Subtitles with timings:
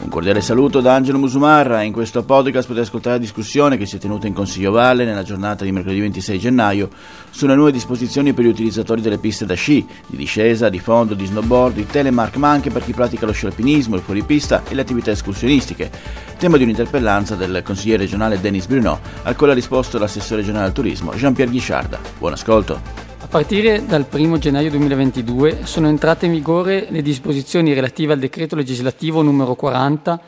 [0.00, 1.82] Un cordiale saluto da Angelo Musumarra.
[1.82, 5.24] In questo podcast potete ascoltare la discussione che si è tenuta in Consiglio Valle nella
[5.24, 6.88] giornata di mercoledì 26 gennaio
[7.30, 11.26] sulle nuove disposizioni per gli utilizzatori delle piste da sci, di discesa, di fondo, di
[11.26, 14.82] snowboard, di telemark, ma anche per chi pratica lo sci alpinismo, il fuoripista e le
[14.82, 15.90] attività escursionistiche.
[16.38, 20.72] Tema di un'interpellanza del consigliere regionale Denis Bruno, al quale ha risposto l'assessore regionale al
[20.72, 21.98] turismo Jean-Pierre Ghisciarda.
[22.18, 23.07] Buon ascolto.
[23.28, 28.56] A partire dal 1 gennaio 2022 sono entrate in vigore le disposizioni relative al decreto
[28.56, 30.18] legislativo numero 40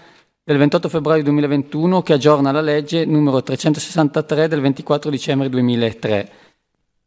[0.45, 6.30] del 28 febbraio 2021 che aggiorna la legge numero 363 del 24 dicembre 2003.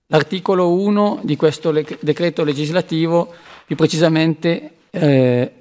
[0.07, 3.31] L'articolo 1 di questo decreto legislativo,
[3.67, 5.51] più precisamente, eh,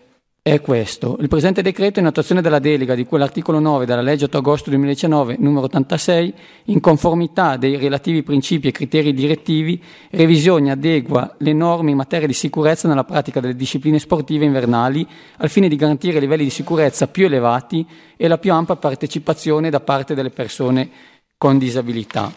[0.44, 1.16] è questo.
[1.20, 4.70] Il presente decreto, in attuazione della delega di cui l'articolo 9 della legge 8 agosto
[4.70, 6.34] 2019 numero 86,
[6.64, 12.32] in conformità dei relativi principi e criteri direttivi, revisioni adegua le norme in materia di
[12.32, 17.26] sicurezza nella pratica delle discipline sportive invernali al fine di garantire livelli di sicurezza più
[17.26, 20.90] elevati e la più ampia partecipazione da parte delle persone
[21.38, 22.32] con disabilità.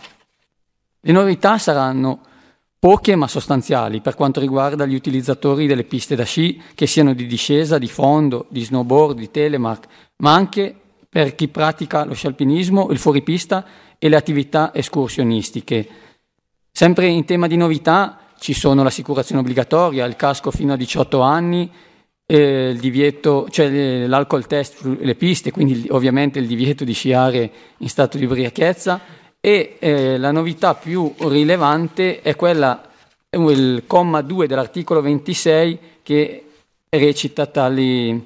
[1.01, 2.19] Le novità saranno
[2.85, 7.25] poche ma sostanziali per quanto riguarda gli utilizzatori delle piste da sci, che siano di
[7.25, 10.75] discesa, di fondo, di snowboard, di telemark, ma anche
[11.09, 13.65] per chi pratica lo sci alpinismo, il fuoripista
[13.97, 15.87] e le attività escursionistiche.
[16.71, 21.67] Sempre in tema di novità ci sono l'assicurazione obbligatoria, il casco fino a 18 anni,
[22.23, 27.89] eh, il divieto, cioè l'alcol test sulle piste, quindi ovviamente il divieto di sciare in
[27.89, 32.81] stato di ubriachezza e eh, la novità più rilevante è quella,
[33.29, 36.45] il comma 2 dell'articolo 26 che
[36.89, 38.25] recita tali,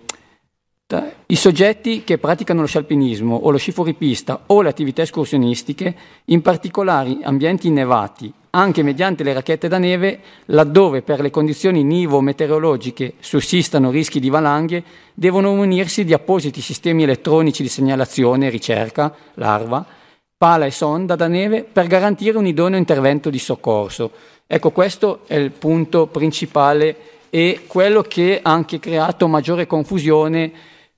[0.87, 5.01] ta, i soggetti che praticano lo sci alpinismo o lo sci fuoripista o le attività
[5.01, 11.83] escursionistiche, in particolari ambienti innevati, anche mediante le racchette da neve, laddove per le condizioni
[11.83, 19.13] nivo-meteorologiche sussistano rischi di valanghe, devono munirsi di appositi sistemi elettronici di segnalazione e ricerca,
[19.33, 19.97] larva,
[20.39, 24.09] pala e sonda da neve per garantire un idoneo intervento di soccorso.
[24.47, 26.95] Ecco, questo è il punto principale
[27.29, 30.49] e quello che ha anche creato maggiore confusione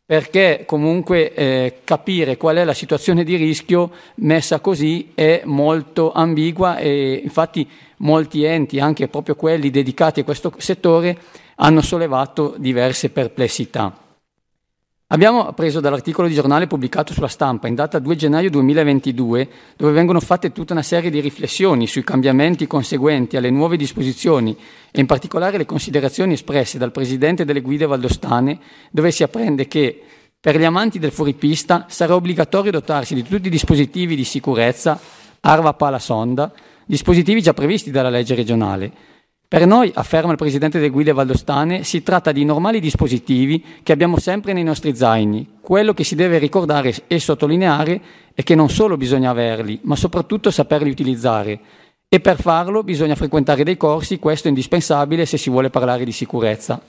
[0.05, 6.77] perché comunque eh, capire qual è la situazione di rischio messa così è molto ambigua
[6.77, 11.17] e infatti molti enti, anche proprio quelli dedicati a questo settore,
[11.55, 14.00] hanno sollevato diverse perplessità.
[15.13, 20.21] Abbiamo preso dall'articolo di giornale pubblicato sulla stampa in data 2 gennaio 2022, dove vengono
[20.21, 24.55] fatte tutta una serie di riflessioni sui cambiamenti conseguenti alle nuove disposizioni
[24.89, 28.57] e in particolare le considerazioni espresse dal presidente delle guide valdostane,
[28.89, 30.01] dove si apprende che
[30.39, 34.97] per gli amanti del fuoripista sarà obbligatorio dotarsi di tutti i dispositivi di sicurezza,
[35.41, 36.53] arva pala sonda,
[36.85, 39.11] dispositivi già previsti dalla legge regionale
[39.51, 44.17] per noi, afferma il presidente delle guide valdostane, si tratta di normali dispositivi che abbiamo
[44.17, 45.57] sempre nei nostri zaini.
[45.59, 48.01] Quello che si deve ricordare e sottolineare
[48.33, 51.59] è che non solo bisogna averli, ma soprattutto saperli utilizzare.
[52.07, 56.13] E per farlo bisogna frequentare dei corsi, questo è indispensabile se si vuole parlare di
[56.13, 56.81] sicurezza.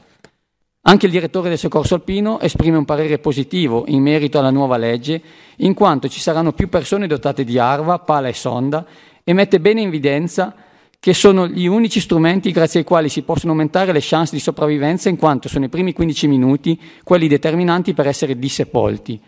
[0.82, 5.20] Anche il direttore del soccorso alpino esprime un parere positivo in merito alla nuova legge,
[5.56, 8.86] in quanto ci saranno più persone dotate di arva, pala e sonda,
[9.24, 10.61] e mette bene in evidenza
[11.02, 15.08] che sono gli unici strumenti grazie ai quali si possono aumentare le chance di sopravvivenza
[15.08, 19.20] in quanto sono i primi 15 minuti quelli determinanti per essere dissepolti.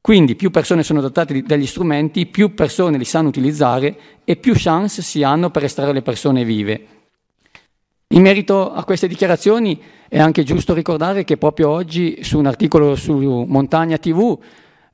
[0.00, 5.02] Quindi più persone sono dotate degli strumenti, più persone li sanno utilizzare e più chance
[5.02, 6.86] si hanno per estrarre le persone vive.
[8.14, 9.76] In merito a queste dichiarazioni
[10.08, 14.38] è anche giusto ricordare che proprio oggi su un articolo su Montagna TV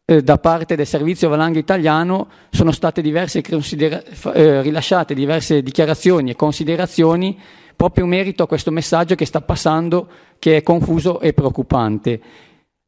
[0.06, 4.02] eh, da parte del servizio valanghe italiano sono state diverse considera-
[4.34, 7.38] eh, rilasciate diverse dichiarazioni e considerazioni
[7.74, 12.20] proprio in merito a questo messaggio che sta passando, che è confuso e preoccupante.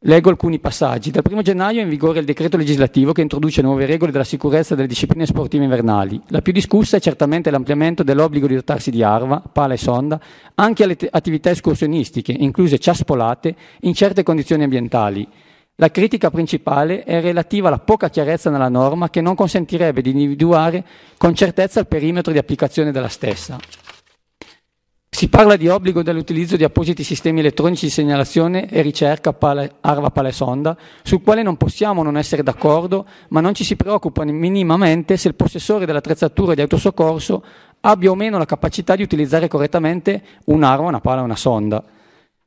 [0.00, 1.10] Leggo alcuni passaggi.
[1.10, 4.74] Dal 1 gennaio è in vigore il decreto legislativo che introduce nuove regole della sicurezza
[4.74, 6.20] delle discipline sportive invernali.
[6.28, 10.20] La più discussa è certamente l'ampliamento dell'obbligo di dotarsi di arva, pala e sonda,
[10.54, 15.26] anche alle t- attività escursionistiche, incluse ciaspolate, in certe condizioni ambientali.
[15.78, 20.82] La critica principale è relativa alla poca chiarezza nella norma che non consentirebbe di individuare
[21.18, 23.58] con certezza il perimetro di applicazione della stessa.
[25.10, 30.08] Si parla di obbligo dell'utilizzo di appositi sistemi elettronici di segnalazione e ricerca pale, Arva
[30.08, 35.18] Pale Sonda, sul quale non possiamo non essere d'accordo, ma non ci si preoccupa minimamente
[35.18, 37.44] se il possessore dell'attrezzatura di autosoccorso
[37.80, 41.84] abbia o meno la capacità di utilizzare correttamente un'arma, una pala o una sonda.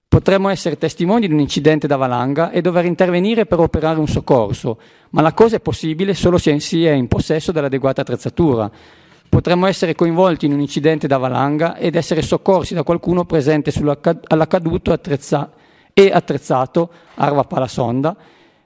[0.10, 4.80] Potremmo essere testimoni di un incidente da valanga e dover intervenire per operare un soccorso,
[5.12, 8.72] ma la cosa è possibile solo se si è in possesso dell'adeguata attrezzatura.
[9.30, 14.92] Potremmo essere coinvolti in un incidente da valanga ed essere soccorsi da qualcuno presente all'accaduto
[14.92, 15.52] attrezza-
[15.94, 18.18] e attrezzato, Arva Palasonda,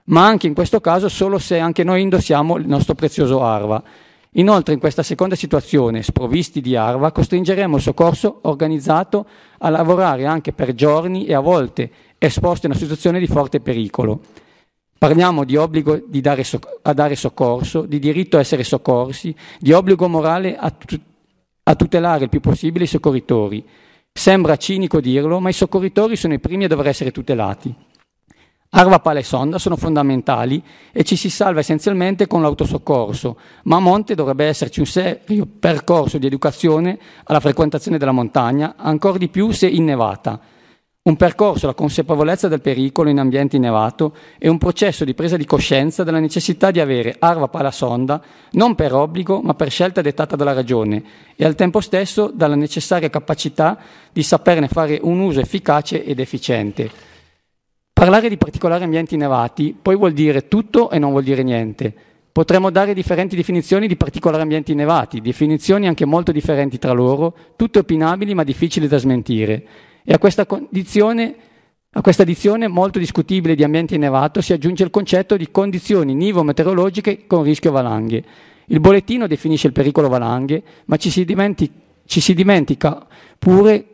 [0.06, 3.84] ma anche in questo caso solo se anche noi indossiamo il nostro prezioso Arva.
[4.33, 9.27] Inoltre in questa seconda situazione, sprovvisti di Arva, costringeremo il soccorso organizzato
[9.59, 14.21] a lavorare anche per giorni e a volte esposto in una situazione di forte pericolo.
[14.97, 19.71] Parliamo di obbligo di dare so- a dare soccorso, di diritto a essere soccorsi, di
[19.71, 21.00] obbligo morale a, tu-
[21.63, 23.63] a tutelare il più possibile i soccorritori.
[24.12, 27.74] Sembra cinico dirlo, ma i soccorritori sono i primi a dover essere tutelati.
[28.75, 33.80] Arva, pala e sonda sono fondamentali e ci si salva essenzialmente con l'autosoccorso, ma a
[33.80, 39.52] monte dovrebbe esserci un serio percorso di educazione alla frequentazione della montagna, ancora di più
[39.52, 40.40] se innevata.
[41.04, 45.46] Un percorso alla consapevolezza del pericolo in ambiente innevato e un processo di presa di
[45.46, 48.20] coscienza della necessità di avere arva pala sonda
[48.54, 51.04] non per obbligo ma per scelta dettata dalla ragione
[51.36, 53.78] e al tempo stesso dalla necessaria capacità
[54.12, 57.12] di saperne fare un uso efficace ed efficiente.
[57.94, 61.94] Parlare di particolari ambienti innevati poi vuol dire tutto e non vuol dire niente.
[62.34, 67.78] Potremmo dare differenti definizioni di particolari ambienti innevati, definizioni anche molto differenti tra loro, tutte
[67.78, 69.63] opinabili ma difficili da smentire.
[70.04, 75.38] E a questa, a questa addizione molto discutibile di ambiente innevato si aggiunge il concetto
[75.38, 78.24] di condizioni nivo-meteorologiche con rischio valanghe.
[78.66, 81.24] Il bollettino definisce il pericolo valanghe, ma ci si,
[82.06, 83.06] ci si dimentica
[83.38, 83.93] pure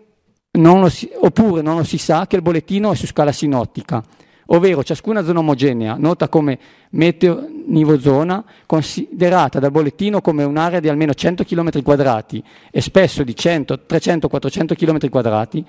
[0.51, 4.03] non si, oppure non lo si sa che il bollettino è su scala sinottica,
[4.47, 6.57] ovvero ciascuna zona omogenea, nota come
[6.91, 13.35] meteo nivozona, considerata dal bollettino come un'area di almeno 100 km quadrati e spesso di
[13.35, 15.65] 100, 300, 400 km quadrati,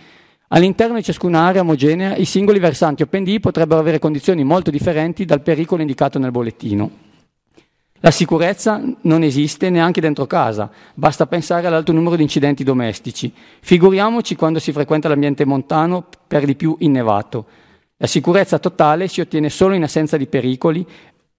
[0.53, 5.43] All'interno di ciascuna area omogenea i singoli versanti OpenD potrebbero avere condizioni molto differenti dal
[5.43, 7.10] pericolo indicato nel bollettino.
[8.03, 13.31] La sicurezza non esiste neanche dentro casa, basta pensare all'alto numero di incidenti domestici.
[13.61, 17.45] Figuriamoci quando si frequenta l'ambiente montano, per di più innevato.
[17.99, 20.87] La sicurezza totale si ottiene solo in assenza di pericoli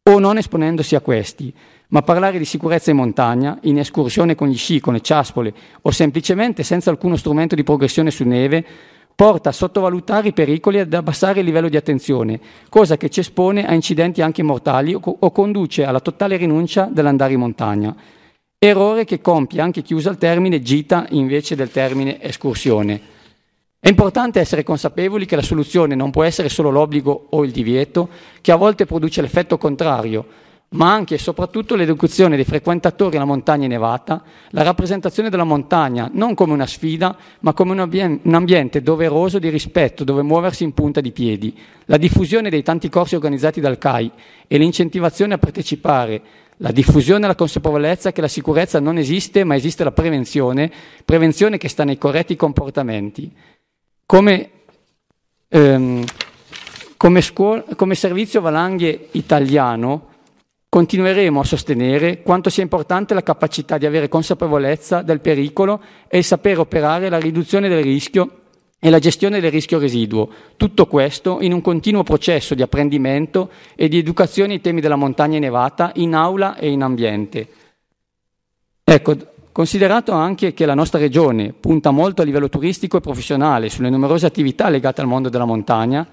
[0.04, 1.52] o non esponendosi a questi,
[1.88, 5.90] ma parlare di sicurezza in montagna, in escursione con gli sci, con le ciaspole o
[5.90, 8.66] semplicemente senza alcuno strumento di progressione su neve
[9.16, 13.20] porta a sottovalutare i pericoli e ad abbassare il livello di attenzione, cosa che ci
[13.20, 17.96] espone a incidenti anche mortali o, conduce alla totale rinuncia dell'andare in montagna.
[18.58, 23.02] Errore che compie anche chi usa il termine gita invece del termine escursione.
[23.80, 28.10] È importante essere consapevoli che la soluzione non può essere solo l'obbligo o il divieto,
[28.40, 30.26] che a volte produce l'effetto contrario,
[30.74, 36.34] ma anche e soprattutto l'educazione dei frequentatori alla montagna nevata, la rappresentazione della montagna non
[36.34, 41.12] come una sfida, ma come un, ambiente doveroso di rispetto dove muoversi in punta di
[41.12, 44.12] piedi, la diffusione dei tanti corsi organizzati dal CAI
[44.48, 46.22] e l'incentivazione a partecipare,
[46.58, 50.72] la diffusione e la consapevolezza che la sicurezza non esiste, ma esiste la prevenzione,
[51.04, 53.30] prevenzione che sta nei corretti comportamenti.
[54.06, 54.50] Come,
[55.50, 56.06] ehm,
[56.96, 60.11] come, scuola, come servizio valanghe italiano,
[60.74, 66.24] Continueremo a sostenere quanto sia importante la capacità di avere consapevolezza del pericolo e il
[66.24, 68.44] sapere operare la riduzione del rischio
[68.80, 70.30] e la gestione del rischio residuo.
[70.56, 75.40] Tutto questo in un continuo processo di apprendimento e di educazione ai temi della montagna
[75.40, 77.50] nevata in aula e in ambiente.
[78.82, 79.18] Ecco,
[79.52, 84.26] considerato anche che la nostra regione punta molto a livello turistico e professionale sulle numerose
[84.26, 86.08] attività legate al mondo della montagna,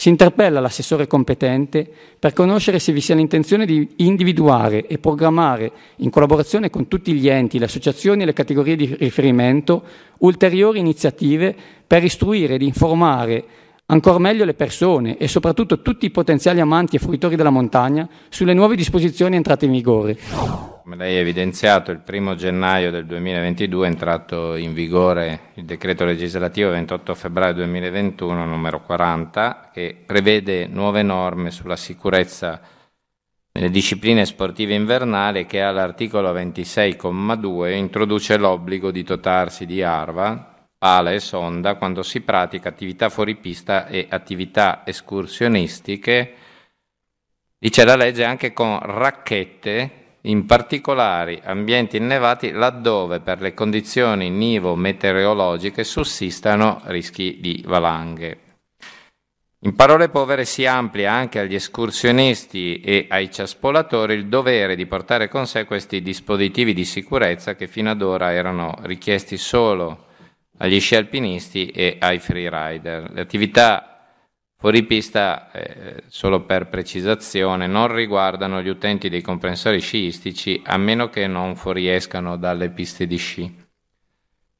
[0.00, 1.84] si interpella l'assessore competente
[2.20, 7.28] per conoscere se vi sia l'intenzione di individuare e programmare, in collaborazione con tutti gli
[7.28, 9.82] enti, le associazioni e le categorie di riferimento,
[10.18, 11.52] ulteriori iniziative
[11.84, 13.44] per istruire ed informare
[13.86, 18.54] ancora meglio le persone e soprattutto tutti i potenziali amanti e fruitori della montagna sulle
[18.54, 20.77] nuove disposizioni entrate in vigore.
[20.88, 26.06] Come lei ha evidenziato, il primo gennaio del 2022 è entrato in vigore il decreto
[26.06, 32.58] legislativo 28 febbraio 2021 numero 40 che prevede nuove norme sulla sicurezza
[33.52, 41.20] nelle discipline sportive invernali che all'articolo 26,2 introduce l'obbligo di dotarsi di arva, pala e
[41.20, 46.32] sonda quando si pratica attività fuoripista e attività escursionistiche,
[47.58, 55.84] dice la legge anche con racchette in particolari ambienti innevati laddove per le condizioni nivo-meteorologiche
[55.84, 58.40] sussistano rischi di valanghe.
[59.62, 65.28] In parole povere si amplia anche agli escursionisti e ai ciaspolatori il dovere di portare
[65.28, 70.06] con sé questi dispositivi di sicurezza che fino ad ora erano richiesti solo
[70.58, 73.10] agli sci alpinisti e ai freerider.
[73.10, 73.97] Le attività
[74.60, 81.08] fuori pista, eh, solo per precisazione, non riguardano gli utenti dei comprensori sciistici a meno
[81.08, 83.66] che non fuoriescano dalle piste di sci.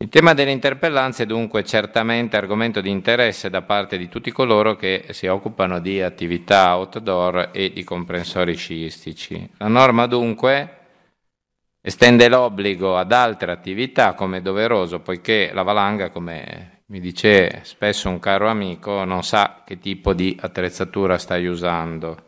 [0.01, 4.77] Il tema delle interpellanze è dunque certamente argomento di interesse da parte di tutti coloro
[4.77, 9.51] che si occupano di attività outdoor e di comprensori sciistici.
[9.57, 10.77] La norma dunque
[11.81, 18.19] estende l'obbligo ad altre attività come doveroso, poiché la valanga, come mi dice spesso un
[18.19, 22.25] caro amico, non sa che tipo di attrezzatura stai usando.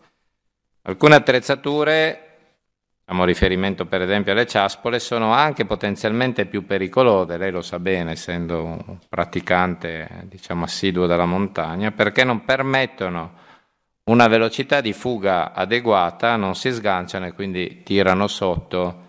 [0.82, 2.30] Alcune attrezzature
[3.10, 8.12] Facciamo riferimento per esempio alle ciaspole, sono anche potenzialmente più pericolose, lei lo sa bene
[8.12, 13.32] essendo un praticante diciamo, assiduo della montagna, perché non permettono
[14.04, 19.08] una velocità di fuga adeguata, non si sganciano e quindi tirano sotto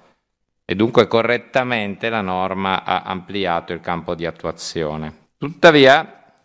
[0.65, 5.20] e dunque correttamente la norma ha ampliato il campo di attuazione.
[5.41, 6.35] Tuttavia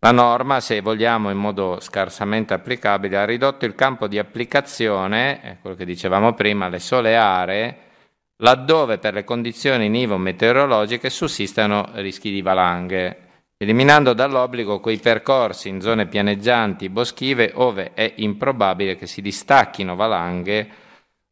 [0.00, 5.58] la norma, se vogliamo in modo scarsamente applicabile, ha ridotto il campo di applicazione, eh,
[5.60, 7.78] quello che dicevamo prima, alle sole aree,
[8.38, 16.08] laddove per le condizioni nivo-meteorologiche sussistano rischi di valanghe, eliminando dall'obbligo quei percorsi in zone
[16.08, 20.68] pianeggianti, boschive, ove è improbabile che si distacchino valanghe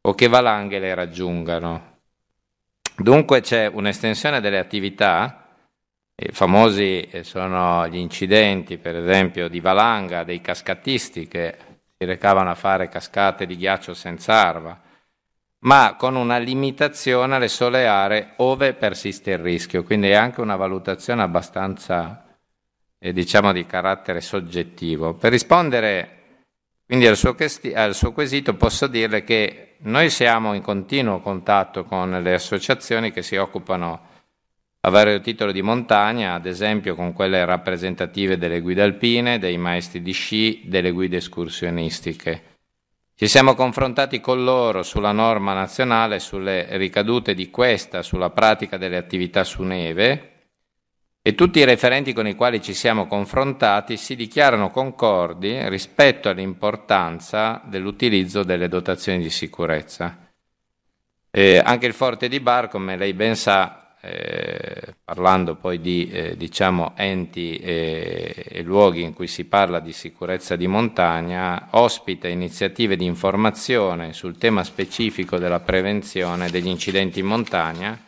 [0.00, 1.96] o che valanghe le raggiungano.
[2.96, 5.43] Dunque c'è un'estensione delle attività
[6.14, 11.56] e famosi eh, sono gli incidenti, per esempio, di valanga, dei cascatisti che
[11.96, 14.80] si recavano a fare cascate di ghiaccio senza arva,
[15.60, 20.56] ma con una limitazione alle sole aree ove persiste il rischio, quindi è anche una
[20.56, 22.38] valutazione abbastanza,
[22.98, 25.14] eh, diciamo, di carattere soggettivo.
[25.14, 26.14] Per rispondere
[26.86, 31.84] quindi al suo, questi- al suo quesito posso dirle che noi siamo in continuo contatto
[31.84, 34.12] con le associazioni che si occupano
[34.86, 40.02] a vario titolo di montagna, ad esempio con quelle rappresentative delle guide alpine, dei maestri
[40.02, 42.42] di sci, delle guide escursionistiche.
[43.16, 48.98] Ci siamo confrontati con loro sulla norma nazionale, sulle ricadute di questa sulla pratica delle
[48.98, 50.32] attività su neve
[51.22, 57.62] e tutti i referenti con i quali ci siamo confrontati si dichiarano concordi rispetto all'importanza
[57.64, 60.28] dell'utilizzo delle dotazioni di sicurezza.
[61.30, 66.36] Eh, anche il Forte di Bar, come lei ben sa, eh, parlando poi di eh,
[66.36, 72.96] diciamo, enti e, e, luoghi in cui si parla di sicurezza di montagna, ospita iniziative
[72.96, 77.98] di informazione sul tema specifico della prevenzione degli incidenti in montagna.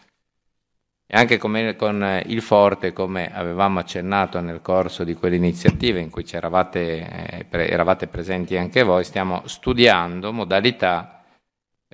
[1.09, 6.25] E anche come, con il Forte, come avevamo accennato nel corso di quell'iniziativa in cui
[6.31, 11.16] eh, pre, eravate presenti anche voi, stiamo studiando modalità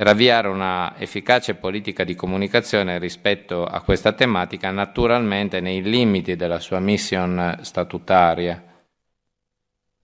[0.02, 6.58] per avviare una efficace politica di comunicazione rispetto a questa tematica, naturalmente nei limiti della
[6.58, 8.60] sua mission statutaria.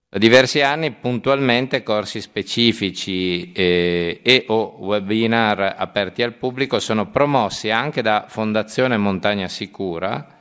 [0.07, 7.69] Da diversi anni puntualmente corsi specifici eh, e o webinar aperti al pubblico sono promossi
[7.69, 10.39] anche da Fondazione Montagna Sicura,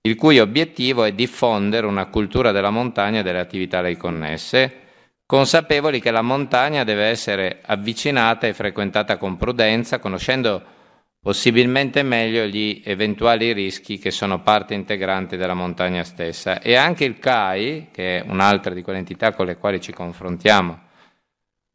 [0.00, 4.83] il cui obiettivo è diffondere una cultura della montagna e delle attività lei connesse,
[5.26, 10.62] consapevoli che la montagna deve essere avvicinata e frequentata con prudenza, conoscendo
[11.20, 16.60] possibilmente meglio gli eventuali rischi che sono parte integrante della montagna stessa.
[16.60, 20.84] E anche il CAI, che è un'altra di quelle entità con le quali ci confrontiamo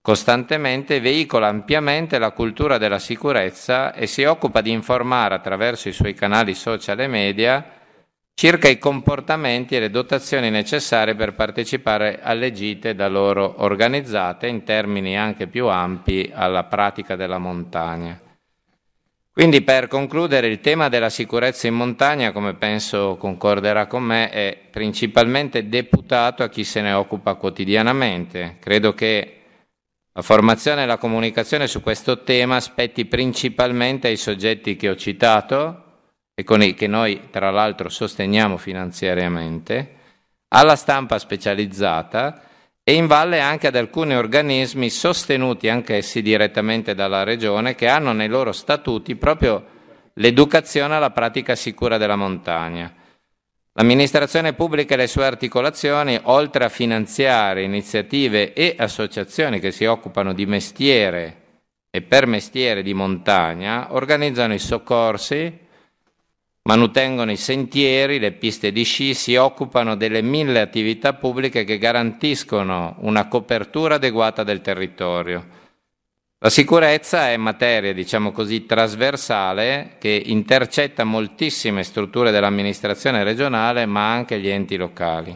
[0.01, 6.13] costantemente, veicola ampiamente la cultura della sicurezza e si occupa di informare attraverso i suoi
[6.13, 7.78] canali social e media
[8.39, 14.63] circa i comportamenti e le dotazioni necessarie per partecipare alle gite da loro organizzate in
[14.63, 18.17] termini anche più ampi alla pratica della montagna.
[19.29, 24.57] Quindi per concludere il tema della sicurezza in montagna, come penso concorderà con me, è
[24.71, 28.55] principalmente deputato a chi se ne occupa quotidianamente.
[28.61, 29.41] Credo che
[30.13, 35.87] la formazione e la comunicazione su questo tema spetti principalmente ai soggetti che ho citato,
[36.39, 39.95] e con i che noi tra l'altro sosteniamo finanziariamente,
[40.53, 42.43] alla stampa specializzata
[42.81, 48.29] e in valle anche ad alcuni organismi sostenuti anch'essi direttamente dalla Regione che hanno nei
[48.29, 49.65] loro statuti proprio
[50.13, 52.89] l'educazione alla pratica sicura della montagna.
[53.73, 60.31] L'amministrazione pubblica e le sue articolazioni, oltre a finanziare iniziative e associazioni che si occupano
[60.31, 61.41] di mestiere
[61.91, 65.67] e per mestiere di montagna, organizzano i soccorsi,
[66.69, 72.95] manutengono i sentieri, le piste di sci, si occupano delle mille attività pubbliche che garantiscono
[72.99, 75.57] una copertura adeguata del territorio.
[76.37, 84.39] La sicurezza è materia, diciamo così, trasversale che intercetta moltissime strutture dell'amministrazione regionale, ma anche
[84.39, 85.35] gli enti locali.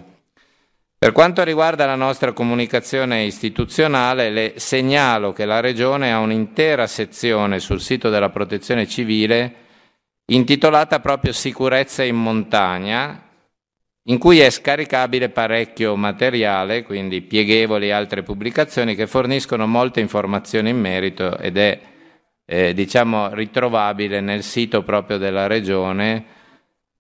[0.96, 7.58] Per quanto riguarda la nostra comunicazione istituzionale, le segnalo che la Regione ha un'intera sezione
[7.58, 9.63] sul sito della Protezione Civile
[10.26, 13.22] intitolata proprio Sicurezza in montagna,
[14.08, 20.70] in cui è scaricabile parecchio materiale, quindi pieghevoli e altre pubblicazioni che forniscono molte informazioni
[20.70, 21.80] in merito ed è
[22.46, 26.26] eh, diciamo ritrovabile nel sito proprio della Regione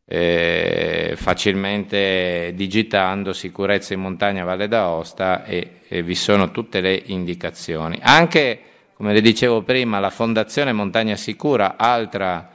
[0.06, 8.00] eh, facilmente digitando sicurezza in montagna Valle d'Aosta e, e vi sono tutte le indicazioni.
[8.02, 8.60] Anche,
[8.94, 12.53] come le dicevo prima, la Fondazione Montagna Sicura, altra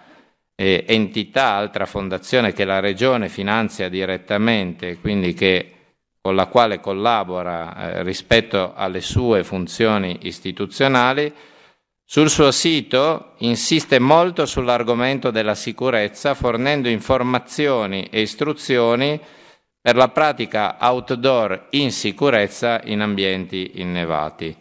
[0.61, 5.75] eh, entità, altra fondazione che la Regione finanzia direttamente, quindi che,
[6.21, 11.33] con la quale collabora eh, rispetto alle sue funzioni istituzionali,
[12.05, 19.21] sul suo sito insiste molto sull'argomento della sicurezza, fornendo informazioni e istruzioni
[19.81, 24.57] per la pratica outdoor in sicurezza in ambienti innevati.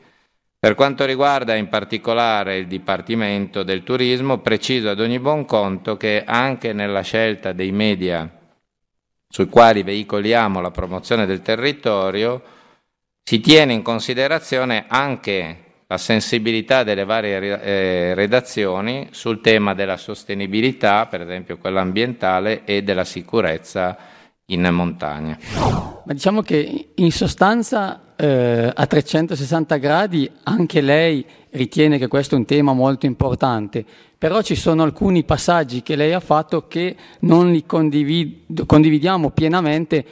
[0.67, 6.25] Per quanto riguarda in particolare il Dipartimento del Turismo, preciso ad ogni buon conto che
[6.25, 8.29] anche nella scelta dei media
[9.29, 12.43] sui quali veicoliamo la promozione del territorio
[13.23, 21.05] si tiene in considerazione anche la sensibilità delle varie eh, redazioni sul tema della sostenibilità,
[21.05, 23.95] per esempio quella ambientale, e della sicurezza
[24.47, 25.96] in montagna.
[26.07, 32.37] Ma diciamo che in sostanza eh, a 360 gradi anche lei ritiene che questo è
[32.37, 33.83] un tema molto importante,
[34.17, 40.05] però ci sono alcuni passaggi che lei ha fatto che non li condivid- condividiamo pienamente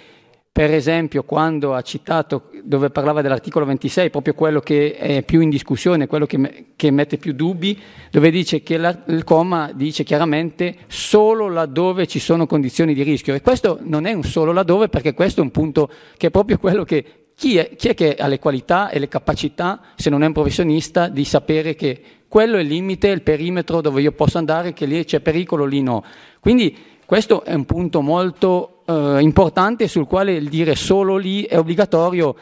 [0.56, 5.50] per esempio, quando ha citato, dove parlava dell'articolo 26, proprio quello che è più in
[5.50, 7.78] discussione, quello che, che mette più dubbi,
[8.10, 13.34] dove dice che la, il comma dice chiaramente solo laddove ci sono condizioni di rischio.
[13.34, 16.58] E questo non è un solo laddove, perché questo è un punto che è proprio
[16.58, 20.24] quello che chi è, chi è, che ha le qualità e le capacità, se non
[20.24, 24.38] è un professionista, di sapere che quello è il limite, il perimetro dove io posso
[24.38, 26.02] andare, che lì c'è pericolo, lì no.
[26.40, 31.58] Quindi questo è un punto molto eh, importante sul quale il dire solo lì è
[31.58, 32.36] obbligatorio,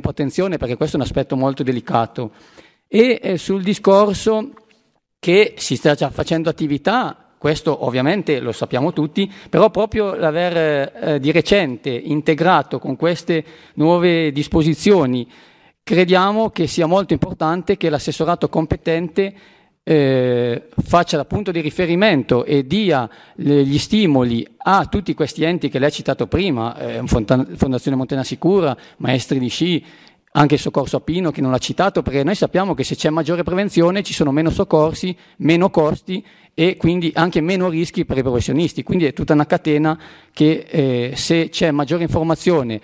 [0.00, 2.32] po' attenzione perché questo è un aspetto molto delicato.
[2.86, 4.50] E eh, sul discorso
[5.18, 11.20] che si sta già facendo attività, questo ovviamente lo sappiamo tutti, però proprio l'aver eh,
[11.20, 15.28] di recente integrato con queste nuove disposizioni,
[15.82, 19.34] crediamo che sia molto importante che l'assessorato competente
[19.90, 25.78] eh, faccia da punto di riferimento e dia gli stimoli a tutti questi enti che
[25.78, 29.82] lei ha citato prima, eh, Fondazione Montena Sicura, Maestri di Sci,
[30.32, 33.08] anche il soccorso a Pino che non l'ha citato, perché noi sappiamo che se c'è
[33.08, 36.22] maggiore prevenzione ci sono meno soccorsi, meno costi
[36.52, 38.82] e quindi anche meno rischi per i professionisti.
[38.82, 39.98] Quindi è tutta una catena
[40.34, 42.78] che eh, se c'è maggiore informazione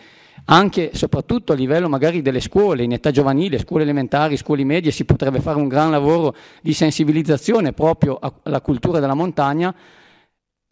[0.47, 4.91] anche e soprattutto a livello magari delle scuole, in età giovanile, scuole elementari, scuole medie,
[4.91, 9.75] si potrebbe fare un gran lavoro di sensibilizzazione proprio alla cultura della montagna,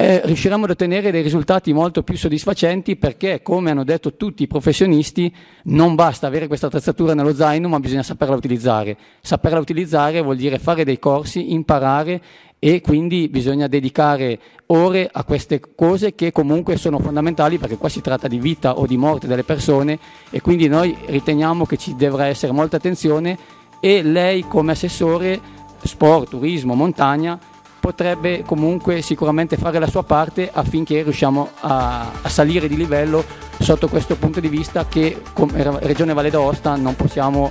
[0.03, 4.49] eh, riusciremo ad ottenere dei risultati molto più soddisfacenti perché, come hanno detto tutti i
[4.49, 5.33] professionisti,
[5.67, 8.97] non basta avere questa attrezzatura nello zaino, ma bisogna saperla utilizzare.
[9.21, 12.21] Saperla utilizzare vuol dire fare dei corsi, imparare
[12.59, 18.01] e quindi bisogna dedicare ore a queste cose che comunque sono fondamentali perché qua si
[18.01, 22.27] tratta di vita o di morte delle persone e quindi noi riteniamo che ci dovrà
[22.27, 23.39] essere molta attenzione
[23.79, 25.41] e lei come assessore
[25.85, 27.39] sport, turismo, montagna
[27.83, 33.25] potrebbe comunque sicuramente fare la sua parte affinché riusciamo a, a salire di livello
[33.59, 37.51] sotto questo punto di vista che come Regione Valle d'Aosta non possiamo